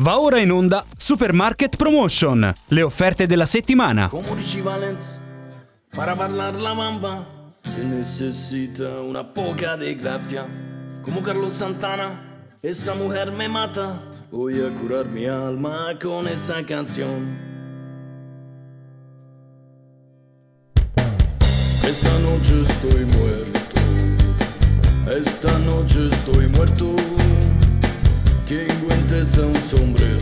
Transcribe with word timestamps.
Va 0.00 0.20
ora 0.20 0.38
in 0.38 0.50
onda 0.50 0.84
Supermarket 0.96 1.76
Promotion, 1.76 2.52
le 2.68 2.82
offerte 2.82 3.26
della 3.26 3.46
settimana. 3.46 4.08
Como 4.08 4.34
dice 4.34 4.62
Valens, 4.62 5.18
para 5.94 6.14
parlar 6.14 6.54
la 6.54 6.74
mamba 6.74 7.26
se 7.62 7.82
necesita 7.84 9.00
una 9.00 9.22
poca 9.22 9.76
de 9.76 9.94
gracia. 9.94 10.46
Como 11.02 11.22
Carlos 11.22 11.52
Santana, 11.52 12.20
esa 12.62 12.94
mujer 12.94 13.32
me 13.32 13.48
mata. 13.48 14.02
Voy 14.30 14.60
a 14.60 14.70
curar 14.80 15.06
mi 15.06 15.26
alma 15.26 15.96
con 16.00 16.26
esa 16.26 16.64
canción. 16.64 17.36
Esta 21.84 22.18
noche 22.18 22.60
estoy 22.62 23.04
muerto. 23.04 23.80
Esta 25.10 25.58
noche 25.60 26.08
estoy 26.08 26.48
muerto. 26.48 27.25
Tengo 28.46 28.92
en 28.92 29.06
testa 29.08 29.40
un 29.40 29.54
sombrero 29.54 30.20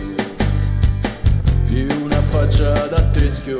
y 1.71 1.83
una 2.03 2.17
faccia 2.23 2.71
da 2.89 3.13
teschio. 3.13 3.59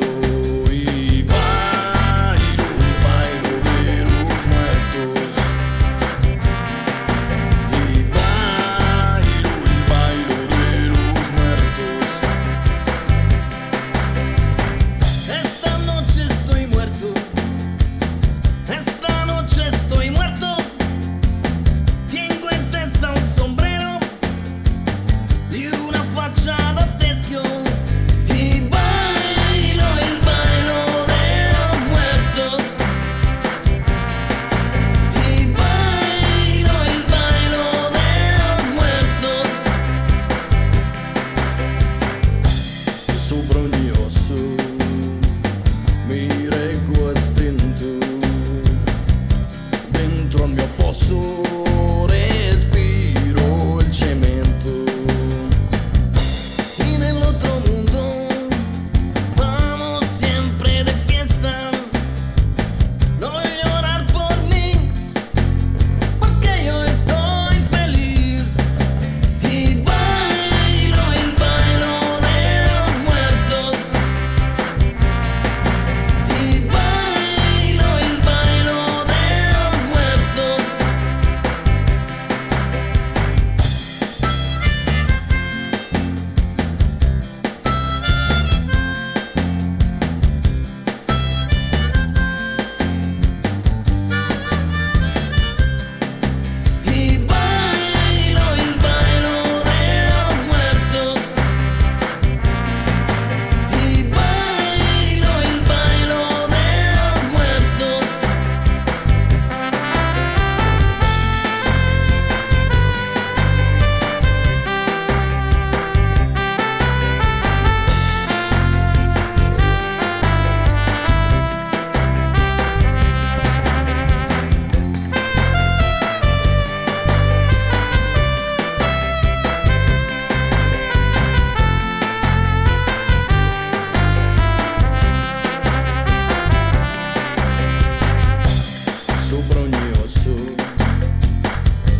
Osso 139.37 140.35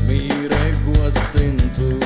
mi 0.07 0.29
reggo 0.47 1.05
a 1.05 1.11
stento. 1.11 1.99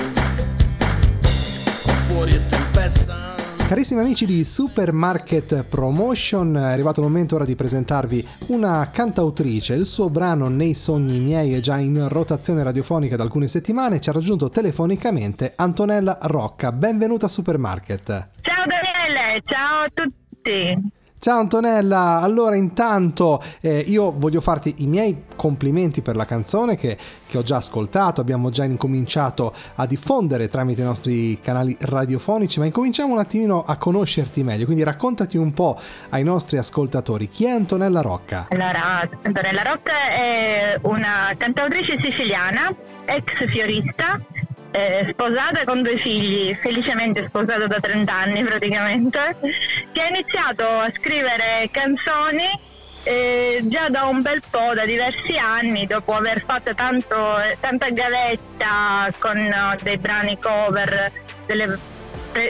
Fuori 2.06 2.32
è 2.32 2.46
tempesta. 2.46 3.34
Carissimi 3.68 4.00
amici 4.00 4.24
di 4.24 4.42
Supermarket 4.42 5.64
Promotion, 5.64 6.56
è 6.56 6.72
arrivato 6.72 7.00
il 7.00 7.06
momento 7.08 7.34
ora 7.34 7.44
di 7.44 7.54
presentarvi 7.54 8.26
una 8.46 8.88
cantautrice. 8.90 9.74
Il 9.74 9.84
suo 9.84 10.08
brano 10.08 10.48
Nei 10.48 10.72
sogni 10.72 11.20
miei 11.20 11.52
è 11.52 11.60
già 11.60 11.76
in 11.76 12.08
rotazione 12.08 12.62
radiofonica 12.62 13.16
da 13.16 13.24
alcune 13.24 13.48
settimane. 13.48 14.00
Ci 14.00 14.08
ha 14.08 14.14
raggiunto 14.14 14.48
telefonicamente 14.48 15.52
Antonella 15.56 16.16
Rocca. 16.22 16.72
Benvenuta 16.72 17.26
a 17.26 17.28
Supermarket. 17.28 18.28
Ciao 18.40 18.64
Daniele, 18.64 19.42
ciao 19.44 19.82
a 19.82 19.90
tutti. 19.92 20.96
Ciao 21.20 21.40
Antonella, 21.40 22.20
allora 22.20 22.54
intanto 22.54 23.42
eh, 23.60 23.80
io 23.80 24.12
voglio 24.16 24.40
farti 24.40 24.76
i 24.78 24.86
miei 24.86 25.24
complimenti 25.34 26.00
per 26.00 26.14
la 26.14 26.24
canzone 26.24 26.76
che, 26.76 26.96
che 27.26 27.38
ho 27.38 27.42
già 27.42 27.56
ascoltato, 27.56 28.20
abbiamo 28.20 28.50
già 28.50 28.62
incominciato 28.62 29.52
a 29.74 29.86
diffondere 29.86 30.46
tramite 30.46 30.82
i 30.82 30.84
nostri 30.84 31.40
canali 31.40 31.76
radiofonici, 31.80 32.60
ma 32.60 32.66
incominciamo 32.66 33.14
un 33.14 33.18
attimino 33.18 33.64
a 33.66 33.76
conoscerti 33.76 34.44
meglio, 34.44 34.64
quindi 34.64 34.84
raccontati 34.84 35.36
un 35.36 35.52
po' 35.52 35.76
ai 36.10 36.22
nostri 36.22 36.56
ascoltatori 36.56 37.28
chi 37.28 37.46
è 37.46 37.50
Antonella 37.50 38.00
Rocca. 38.00 38.46
Allora, 38.50 39.00
Antonella 39.22 39.62
Rocca 39.62 40.10
è 40.10 40.78
una 40.82 41.34
cantautrice 41.36 41.98
siciliana, 42.00 42.72
ex 43.04 43.44
fiorista, 43.48 44.20
eh, 44.70 45.06
sposata 45.10 45.64
con 45.64 45.82
due 45.82 45.96
figli, 45.96 46.54
felicemente 46.56 47.26
sposata 47.26 47.66
da 47.66 47.80
30 47.80 48.12
anni 48.12 48.44
praticamente, 48.44 49.36
che 49.92 50.00
ha 50.00 50.08
iniziato 50.08 50.64
a 50.64 50.90
scrivere 50.94 51.68
canzoni 51.70 52.66
eh, 53.04 53.60
già 53.64 53.88
da 53.88 54.04
un 54.04 54.20
bel 54.20 54.42
po', 54.50 54.74
da 54.74 54.84
diversi 54.84 55.36
anni, 55.36 55.86
dopo 55.86 56.14
aver 56.14 56.44
fatto 56.44 56.74
tanto, 56.74 57.16
tanta 57.60 57.90
gavetta 57.90 59.10
con 59.18 59.36
eh, 59.36 59.78
dei 59.82 59.96
brani 59.96 60.38
cover, 60.38 61.10
delle 61.46 61.96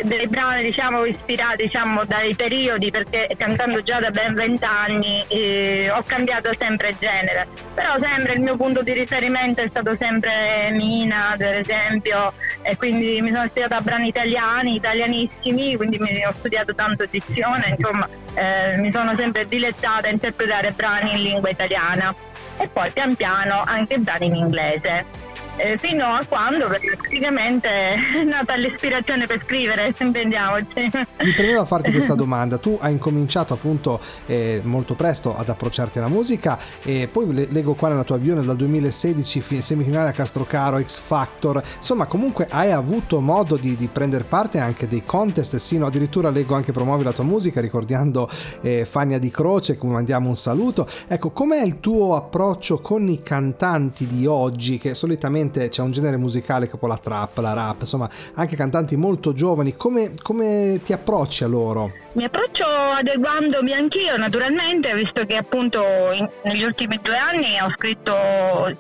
dei 0.03 0.27
brani 0.27 0.63
diciamo 0.63 1.05
ispirati 1.05 1.65
diciamo 1.65 2.05
dai 2.05 2.35
periodi 2.35 2.91
perché 2.91 3.29
cantando 3.37 3.83
già 3.83 4.01
da 4.01 4.11
ben 4.11 4.35
vent'anni 4.35 5.25
eh, 5.29 5.91
ho 5.91 6.03
cambiato 6.05 6.51
sempre 6.59 6.95
genere. 6.99 7.47
Però 7.75 7.97
sempre 7.99 8.35
il 8.35 8.41
mio 8.41 8.57
punto 8.57 8.83
di 8.83 8.93
riferimento 8.93 9.61
è 9.61 9.69
stato 9.69 9.95
sempre 9.95 10.71
Mina 10.73 11.31
ad 11.31 11.41
esempio 11.41 12.33
e 12.63 12.77
quindi 12.77 13.21
mi 13.23 13.33
sono 13.33 13.47
studiata 13.47 13.81
brani 13.81 14.09
italiani 14.09 14.75
italianissimi 14.75 15.77
quindi 15.77 15.99
mi 15.99 16.25
ho 16.25 16.33
studiato 16.33 16.75
tanto 16.75 17.07
dizione 17.07 17.75
insomma 17.77 18.07
eh, 18.35 18.77
mi 18.77 18.93
sono 18.93 19.15
sempre 19.17 19.47
dilettata 19.49 20.09
a 20.09 20.11
interpretare 20.11 20.73
brani 20.73 21.13
in 21.13 21.23
lingua 21.23 21.49
italiana. 21.49 22.15
E 22.61 22.67
poi 22.67 22.91
pian 22.91 23.15
piano 23.15 23.63
anche 23.65 23.99
brani 23.99 24.27
in 24.27 24.35
inglese 24.35 25.27
eh, 25.59 25.77
fino 25.77 26.05
a 26.05 26.25
quando 26.27 26.67
praticamente 26.67 27.69
è 27.69 28.23
nata 28.25 28.55
l'ispirazione 28.55 29.27
per 29.27 29.43
scrivere, 29.45 29.95
intendiamoci. 29.99 30.91
Mi 31.23 31.33
premeva 31.33 31.65
farti 31.65 31.91
questa 31.91 32.15
domanda, 32.15 32.59
tu 32.59 32.79
hai 32.81 32.93
incominciato 32.93 33.55
appunto 33.55 34.01
eh, 34.27 34.61
molto 34.65 34.95
presto 34.95 35.37
ad 35.37 35.49
approcciarti 35.49 35.99
alla 35.99 36.09
musica 36.09 36.59
e 36.83 37.09
poi 37.11 37.33
le- 37.33 37.49
leggo 37.51 37.75
qua 37.75 37.89
nella 37.89 38.05
tua 38.05 38.19
bio 38.19 38.35
dal 38.41 38.57
2016 38.57 39.41
fi- 39.41 39.61
semifinale 39.61 40.11
a 40.11 40.13
Castrocaro, 40.13 40.81
X 40.81 41.01
Factor, 41.01 41.63
insomma 41.77 42.07
comunque 42.07 42.47
hai 42.51 42.71
avuto 42.71 43.21
modo 43.21 43.57
di, 43.57 43.77
di 43.77 43.89
prendere 43.89 44.25
parte 44.25 44.59
anche 44.59 44.87
dei 44.87 45.03
contest, 45.05 45.57
sino 45.57 45.87
addirittura 45.87 46.31
leggo 46.31 46.55
anche 46.55 46.73
promuovi 46.73 47.03
la 47.03 47.13
tua 47.13 47.25
musica 47.25 47.61
ricordando 47.61 48.29
eh, 48.63 48.85
Fania 48.85 49.19
di 49.19 49.31
Croce, 49.31 49.77
come 49.77 49.95
mandiamo 49.95 50.29
un 50.29 50.37
saluto. 50.37 50.87
Ecco, 51.09 51.31
com'è 51.31 51.63
il 51.63 51.81
tuo 51.81 52.15
approccio 52.15 52.79
con 52.79 53.09
i 53.09 53.23
cantanti 53.23 54.07
di 54.07 54.27
oggi 54.27 54.79
che 54.79 54.95
solitamente 54.95 55.48
chiaramente 55.49 55.69
c'è 55.69 55.83
un 55.83 55.91
genere 55.91 56.17
musicale 56.17 56.69
che 56.69 56.77
poi 56.77 56.91
la 56.91 56.99
trap, 56.99 57.39
la 57.39 57.53
rap, 57.53 57.81
insomma 57.81 58.09
anche 58.35 58.57
cantanti 58.57 58.97
molto 58.97 59.33
giovani, 59.33 59.75
come, 59.75 60.15
come 60.23 60.81
ti 60.85 60.93
approcci 60.93 61.45
a 61.45 61.47
loro? 61.47 61.93
Mi 62.13 62.25
approccio 62.25 62.65
adeguandomi 62.65 63.73
anch'io 63.73 64.17
naturalmente, 64.17 64.93
visto 64.95 65.25
che 65.25 65.37
appunto 65.37 65.83
in- 66.13 66.29
negli 66.45 66.63
ultimi 66.63 66.99
due 67.03 67.17
anni 67.17 67.61
ho 67.61 67.71
scritto 67.77 68.15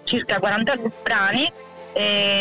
circa 0.04 0.38
40 0.38 0.74
brani 1.02 1.50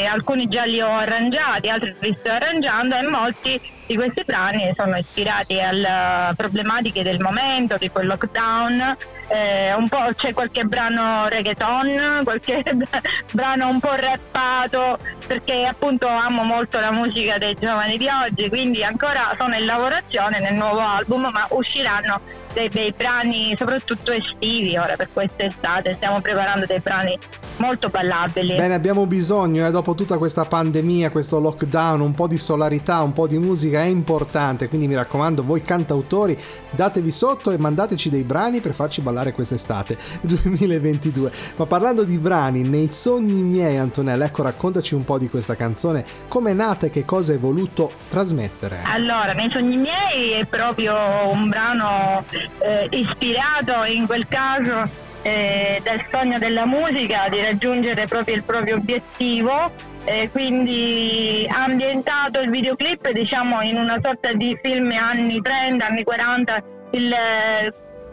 alcuni 0.08 0.48
già 0.50 0.66
li 0.66 0.80
ho 0.80 0.92
arrangiati, 0.92 1.68
altri 1.68 1.96
li 2.00 2.16
sto 2.20 2.30
arrangiando 2.30 2.96
e 2.96 3.08
molti 3.08 3.60
di 3.88 3.96
questi 3.96 4.24
brani 4.24 4.72
sono 4.76 4.98
ispirati 4.98 5.60
alle 5.60 6.32
problematiche 6.36 7.02
del 7.02 7.20
momento, 7.20 7.80
tipo 7.80 8.00
il 8.00 8.08
lockdown, 8.08 8.96
eh, 9.28 9.74
un 9.74 9.88
po' 9.88 10.06
c'è 10.16 10.34
qualche 10.34 10.64
brano 10.64 11.28
reggaeton, 11.28 12.22
qualche 12.24 12.64
brano 13.32 13.68
un 13.70 13.80
po' 13.80 13.96
rappato, 13.96 14.98
perché 15.28 15.66
appunto 15.66 16.08
amo 16.08 16.44
molto 16.44 16.80
la 16.80 16.92
musica 16.92 17.38
dei 17.38 17.56
giovani 17.60 17.98
di 17.98 18.08
oggi, 18.08 18.48
quindi 18.48 18.84
ancora 18.84 19.36
sono 19.38 19.56
in 19.56 19.66
lavorazione 19.66 20.40
nel 20.40 20.54
nuovo 20.54 20.80
album, 20.80 21.30
ma 21.32 21.46
usciranno 21.50 22.22
dei, 22.54 22.70
dei 22.70 22.94
brani 22.96 23.54
soprattutto 23.58 24.12
estivi 24.12 24.78
ora 24.78 24.96
per 24.96 25.10
quest'estate, 25.12 25.96
stiamo 25.96 26.22
preparando 26.22 26.66
dei 26.66 26.80
brani 26.80 27.18
molto 27.58 27.90
ballabili. 27.90 28.56
Bene, 28.56 28.74
abbiamo 28.74 29.06
bisogno, 29.06 29.66
eh, 29.66 29.72
dopo 29.72 29.96
tutta 29.96 30.18
questa 30.18 30.46
pandemia, 30.46 31.12
questo 31.12 31.40
lockdown, 31.40 32.02
un 32.02 32.14
po' 32.14 32.28
di 32.28 32.38
solarità, 32.38 33.02
un 33.02 33.14
po' 33.14 33.28
di 33.28 33.38
musica 33.38 33.82
è 33.82 33.86
importante, 33.86 34.68
quindi 34.68 34.88
mi 34.88 34.96
raccomando, 34.96 35.44
voi 35.44 35.62
cantautori, 35.62 36.38
datevi 36.72 37.12
sotto 37.12 37.52
e 37.52 37.58
mandateci 37.58 38.10
dei 38.10 38.24
brani 38.24 38.62
per 38.62 38.74
farci 38.74 39.02
ballare 39.02 39.34
quest'estate 39.34 39.98
2022. 40.22 41.32
Ma 41.56 41.66
parlando 41.66 42.04
di 42.04 42.18
brani, 42.18 42.62
nei 42.62 42.88
sogni 42.88 43.42
miei, 43.42 43.78
Antonella, 43.78 44.26
ecco, 44.26 44.44
raccontaci 44.44 44.96
un 44.96 45.04
po' 45.04 45.17
di 45.18 45.30
questa 45.30 45.56
canzone, 45.56 46.06
come 46.28 46.52
è 46.52 46.54
nata 46.54 46.88
e 46.88 46.90
che 46.90 47.06
cosa 47.06 47.32
hai 47.32 47.38
voluto 47.38 47.92
trasmettere. 48.10 48.80
Allora, 48.84 49.34
nei 49.34 49.50
sogni 49.50 49.78
miei 49.78 50.32
è 50.32 50.46
proprio 50.46 50.96
un 51.30 51.50
brano 51.50 52.24
eh, 52.60 52.88
ispirato 52.92 53.84
in 53.84 54.06
quel 54.06 54.28
caso 54.28 55.06
eh, 55.22 55.82
dal 55.84 56.06
sogno 56.12 56.38
della 56.40 56.66
musica 56.66 57.28
di 57.30 57.42
raggiungere 57.42 58.08
proprio 58.08 58.36
il 58.36 58.44
proprio 58.44 58.76
obiettivo. 58.78 59.72
eh, 60.06 60.30
quindi 60.32 61.46
ha 61.50 61.66
ambientato 61.66 62.40
il 62.40 62.50
videoclip 62.50 63.12
diciamo 63.12 63.62
in 63.62 63.76
una 63.76 64.00
sorta 64.02 64.32
di 64.32 64.58
film 64.62 64.90
anni 64.92 65.42
30, 65.42 65.86
anni 65.86 66.04
40, 66.04 66.64
il, 66.92 67.14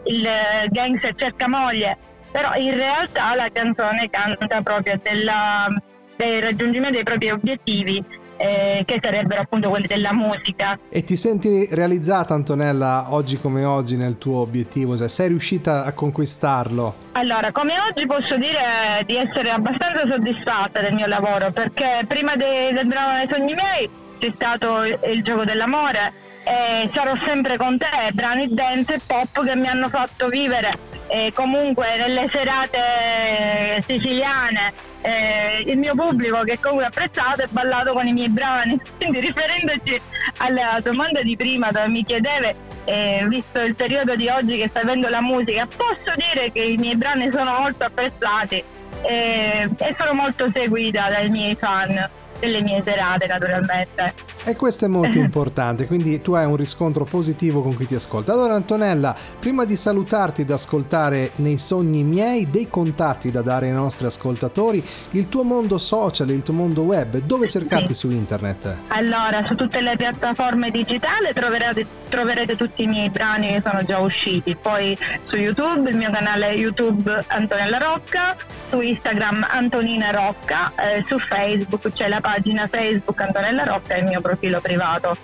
il 0.03 0.29
gangster 0.71 1.15
cerca 1.15 1.47
moglie, 1.47 1.97
però 2.31 2.53
in 2.55 2.75
realtà 2.75 3.33
la 3.35 3.47
canzone 3.49 4.09
canta 4.09 4.61
proprio 4.61 4.99
della, 5.01 5.67
del 6.15 6.41
raggiungimento 6.41 6.95
dei 6.95 7.03
propri 7.03 7.31
obiettivi 7.31 8.03
eh, 8.37 8.83
che 8.85 8.99
sarebbero 9.01 9.41
appunto 9.41 9.69
quelli 9.69 9.87
della 9.87 10.13
musica. 10.13 10.77
E 10.89 11.03
ti 11.03 11.15
senti 11.15 11.67
realizzata, 11.71 12.33
Antonella, 12.33 13.07
oggi 13.09 13.37
come 13.39 13.63
oggi 13.63 13.97
nel 13.97 14.17
tuo 14.17 14.39
obiettivo? 14.39 14.97
Cioè, 14.97 15.07
sei 15.07 15.29
riuscita 15.29 15.85
a 15.85 15.91
conquistarlo? 15.93 16.95
Allora, 17.13 17.51
come 17.51 17.73
oggi 17.79 18.05
posso 18.05 18.35
dire 18.37 19.03
di 19.05 19.15
essere 19.15 19.49
abbastanza 19.49 20.05
soddisfatta 20.07 20.81
del 20.81 20.93
mio 20.93 21.07
lavoro 21.07 21.51
perché 21.51 22.03
prima 22.07 22.35
de- 22.35 22.71
del 22.73 22.85
brano 22.87 23.17
dei 23.17 23.27
sogni 23.29 23.53
miei 23.53 23.89
c'è 24.19 24.31
stato 24.35 24.83
il, 24.83 24.99
il 25.11 25.23
gioco 25.23 25.43
dell'amore 25.43 26.13
e 26.43 26.89
sarò 26.93 27.15
sempre 27.25 27.57
con 27.57 27.77
te, 27.77 28.11
brani 28.13 28.53
dance 28.53 28.95
e 28.95 28.99
pop 29.05 29.43
che 29.43 29.55
mi 29.55 29.67
hanno 29.67 29.89
fatto 29.89 30.27
vivere 30.27 30.77
eh, 31.07 31.31
comunque 31.33 31.97
nelle 31.97 32.29
serate 32.31 33.83
siciliane 33.87 34.73
eh, 35.05 35.63
il 35.67 35.77
mio 35.77 35.93
pubblico 35.93 36.41
che 36.41 36.59
comunque 36.59 36.85
ha 36.85 36.87
apprezzato 36.87 37.43
e 37.43 37.47
ballato 37.49 37.93
con 37.93 38.07
i 38.07 38.13
miei 38.13 38.29
brani. 38.29 38.79
Quindi 38.97 39.19
riferendoci 39.19 40.01
alla 40.37 40.79
domanda 40.81 41.21
di 41.21 41.35
prima 41.35 41.71
dove 41.71 41.87
mi 41.87 42.03
chiedeve, 42.03 42.55
eh, 42.85 43.23
visto 43.27 43.61
il 43.61 43.75
periodo 43.75 44.15
di 44.15 44.27
oggi 44.27 44.57
che 44.57 44.67
sta 44.67 44.81
avendo 44.81 45.07
la 45.09 45.21
musica, 45.21 45.67
posso 45.67 46.11
dire 46.15 46.51
che 46.51 46.61
i 46.61 46.77
miei 46.77 46.95
brani 46.95 47.29
sono 47.31 47.59
molto 47.59 47.85
apprezzati 47.85 48.63
eh, 49.03 49.69
e 49.77 49.95
sono 49.97 50.13
molto 50.13 50.49
seguita 50.51 51.09
dai 51.09 51.29
miei 51.29 51.55
fan 51.55 52.09
delle 52.39 52.61
mie 52.61 52.81
serate 52.85 53.27
naturalmente. 53.27 54.13
E 54.43 54.55
questo 54.55 54.85
è 54.85 54.87
molto 54.87 55.17
importante, 55.19 55.87
quindi 55.87 56.21
tu 56.21 56.33
hai 56.33 56.45
un 56.45 56.55
riscontro 56.55 57.05
positivo 57.05 57.61
con 57.61 57.75
chi 57.75 57.85
ti 57.85 57.95
ascolta. 57.95 58.31
Allora 58.31 58.53
Antonella, 58.53 59.15
prima 59.39 59.65
di 59.65 59.75
salutarti 59.75 60.41
ed 60.41 60.51
ascoltare 60.51 61.31
nei 61.35 61.57
sogni 61.57 62.03
miei 62.03 62.49
dei 62.49 62.67
contatti 62.67 63.31
da 63.31 63.41
dare 63.41 63.67
ai 63.67 63.73
nostri 63.73 64.05
ascoltatori, 64.05 64.83
il 65.11 65.29
tuo 65.29 65.43
mondo 65.43 65.77
social, 65.77 66.29
il 66.29 66.43
tuo 66.43 66.53
mondo 66.53 66.81
web, 66.81 67.17
dove 67.19 67.47
cercarti 67.47 67.93
su 67.93 68.09
internet? 68.11 68.75
Allora, 68.89 69.45
su 69.47 69.55
tutte 69.55 69.81
le 69.81 69.95
piattaforme 69.95 70.71
digitali 70.71 71.33
troverete, 71.33 71.85
troverete 72.09 72.55
tutti 72.55 72.83
i 72.83 72.87
miei 72.87 73.09
brani 73.09 73.53
che 73.53 73.61
sono 73.65 73.83
già 73.83 73.99
usciti. 73.99 74.55
Poi 74.55 74.97
su 75.25 75.35
YouTube, 75.35 75.89
il 75.89 75.97
mio 75.97 76.11
canale 76.11 76.51
YouTube 76.53 77.23
Antonella 77.27 77.77
Rocca, 77.77 78.35
su 78.69 78.81
Instagram 78.81 79.45
Antonina 79.49 80.11
Rocca, 80.11 80.71
eh, 80.75 81.03
su 81.05 81.19
Facebook 81.19 81.91
c'è 81.91 82.07
la 82.07 82.21
pagina 82.21 82.67
Facebook 82.67 83.19
Antonella 83.21 83.63
Rocca 83.63 83.95
e 83.95 83.99
il 83.99 84.05
mio 84.05 84.21
profilo 84.21 84.59
privato. 84.61 85.15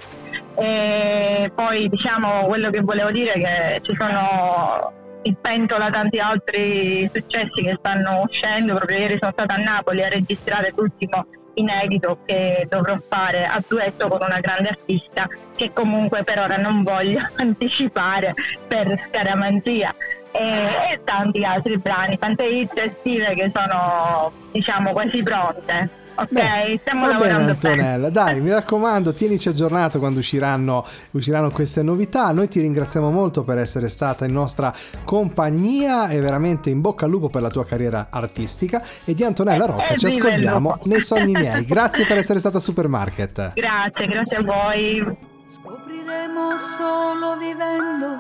E 0.56 1.52
poi 1.56 1.90
diciamo 1.90 2.46
quello 2.46 2.70
che 2.70 2.82
volevo 2.82 3.12
dire 3.12 3.34
è 3.34 3.40
che 3.40 3.82
ci 3.84 3.96
sono 3.98 4.94
in 5.24 5.36
pentola 5.40 5.90
tanti 5.90 6.20
altri 6.20 7.10
successi 7.14 7.62
che 7.62 7.76
stanno 7.80 8.22
uscendo. 8.22 8.76
Proprio 8.76 8.98
ieri 8.98 9.18
sono 9.20 9.32
stata 9.32 9.56
a 9.56 9.58
Napoli 9.58 10.04
a 10.04 10.10
registrare 10.10 10.74
l'ultimo 10.76 11.26
inedito 11.56 12.20
che 12.26 12.66
dovrò 12.70 12.98
fare 13.08 13.46
a 13.46 13.62
duetto 13.68 14.08
con 14.08 14.20
una 14.22 14.40
grande 14.40 14.70
artista 14.70 15.28
che 15.56 15.72
comunque 15.74 16.24
per 16.24 16.40
ora 16.40 16.58
non 16.58 16.84
voglio 16.84 17.22
anticipare 17.38 18.34
per 18.68 19.08
scaramanzia 19.08 19.94
e, 20.32 20.94
e 20.94 21.02
tanti 21.04 21.44
altri 21.44 21.78
brani, 21.78 22.18
tante 22.18 22.46
hit 22.46 22.78
estive 22.78 23.34
che 23.34 23.52
sono 23.54 24.32
diciamo 24.52 24.92
quasi 24.92 25.22
pronte. 25.24 26.00
Ok, 26.14 26.28
Beh, 26.30 26.78
stiamo 26.82 27.08
va 27.08 27.14
bene 27.18 27.52
Antonella, 27.52 28.10
dai, 28.10 28.42
mi 28.42 28.50
raccomando, 28.50 29.14
tienici 29.14 29.48
aggiornato 29.50 29.98
quando 29.98 30.20
usciranno, 30.20 30.86
usciranno 31.12 31.50
queste 31.52 31.82
novità. 31.82 32.32
Noi 32.32 32.48
ti 32.48 32.60
ringraziamo 32.60 33.10
molto 33.10 33.44
per 33.44 33.58
essere 33.58 33.88
stata 33.90 34.26
in 34.26 34.34
nostra 34.34 34.74
compagnia 35.04 36.10
e 36.10 36.20
veramente 36.20 36.70
in 36.70 36.82
bocca 36.82 37.06
al 37.06 37.12
lupo 37.12 37.30
per 37.30 37.42
la 37.42 37.50
tua 37.50 37.66
carriera 37.66 38.08
artistica. 38.10 38.84
E 39.06 39.14
di 39.14 39.24
Antonella 39.24 39.66
Rocca 39.66 39.88
Eh, 39.88 39.98
ci 39.98 40.08
ascoltiamo 40.08 40.80
nei 40.84 41.02
sogni 41.02 41.32
miei. 41.38 41.66
Grazie 41.66 42.06
per 42.06 42.18
essere 42.18 42.40
stata 42.40 42.58
a 42.58 42.62
Supermarket. 42.62 43.54
Grazie, 43.54 44.08
grazie 44.08 44.38
a 44.38 44.44
voi. 44.44 45.18
Scopriremo 45.54 46.50
solo 46.78 47.38
vivendo, 47.38 48.20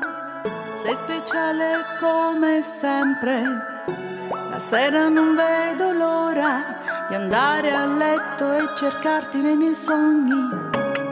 sei 0.81 0.95
speciale 0.95 1.73
come 1.99 2.61
sempre. 2.61 3.43
La 4.49 4.59
sera 4.59 5.07
non 5.07 5.35
vedo 5.35 5.91
l'ora 5.91 6.80
di 7.11 7.17
andare 7.17 7.73
a 7.73 7.85
letto 7.85 8.53
e 8.53 8.73
cercarti 8.73 9.41
nei 9.41 9.57
miei 9.57 9.73
sogni. 9.73 10.49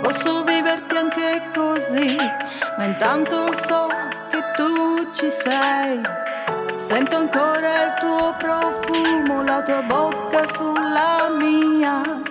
Posso 0.01 0.45
viverti 0.45 0.95
anche 0.95 1.41
così, 1.53 2.15
ma 2.77 2.85
intanto 2.85 3.51
so 3.51 3.89
che 4.29 4.39
tu 4.55 5.11
ci 5.11 5.29
sei. 5.29 6.01
Sento 6.73 7.17
ancora 7.17 7.83
il 7.83 7.93
tuo 7.99 8.33
profumo, 8.37 9.43
la 9.43 9.61
tua 9.61 9.81
bocca 9.81 10.45
sulla 10.45 11.27
mia. 11.37 12.28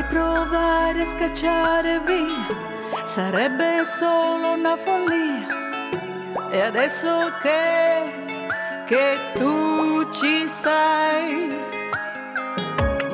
Potrei 0.00 0.04
provare 0.04 1.02
a 1.02 1.04
scacciare 1.04 2.00
via, 2.00 3.04
sarebbe 3.04 3.84
solo 3.84 4.52
una 4.52 4.76
follia. 4.76 6.48
E 6.50 6.60
adesso 6.60 7.30
che, 7.42 8.46
che 8.86 9.18
tu 9.34 10.08
ci 10.10 10.46
sei, 10.46 11.52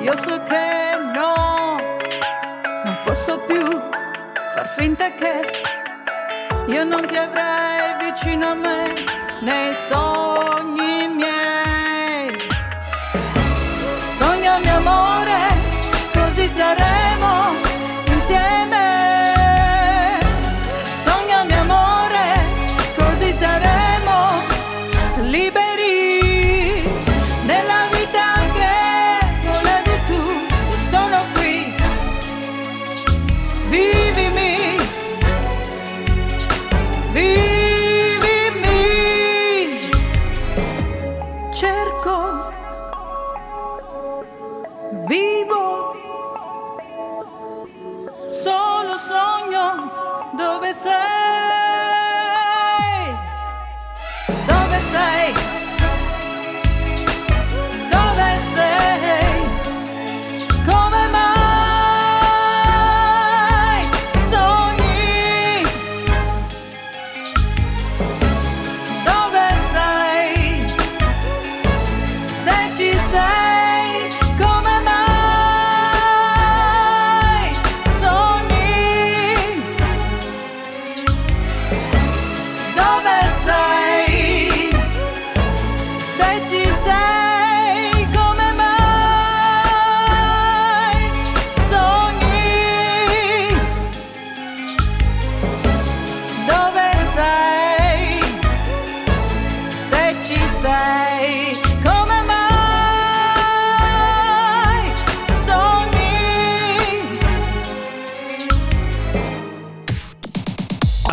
io 0.01 0.17
so 0.17 0.43
che 0.45 0.97
no, 1.13 1.77
non 2.85 2.99
posso 3.05 3.39
più 3.47 3.81
far 4.55 4.69
finta 4.77 5.11
che 5.11 5.63
io 6.67 6.85
non 6.85 7.05
ti 7.07 7.17
avrei 7.17 8.11
vicino 8.11 8.51
a 8.51 8.55
me 8.55 9.05
nei 9.41 9.75
sogni 9.89 10.26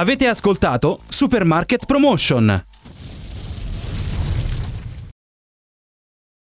Avete 0.04 0.28
ascoltato 0.28 1.00
Supermarket 1.08 1.86
Promotion. 1.86 2.73